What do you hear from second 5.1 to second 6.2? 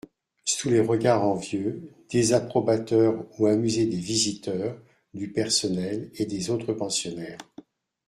du personnel